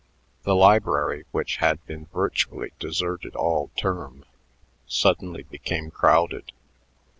[0.41, 4.25] The library, which had been virtually deserted all term,
[4.87, 6.53] suddenly became crowded.